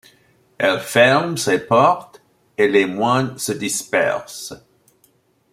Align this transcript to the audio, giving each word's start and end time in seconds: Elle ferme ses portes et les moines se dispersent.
Elle 0.57 0.79
ferme 0.79 1.37
ses 1.37 1.59
portes 1.59 2.23
et 2.57 2.67
les 2.67 2.87
moines 2.87 3.37
se 3.37 3.51
dispersent. 3.51 4.55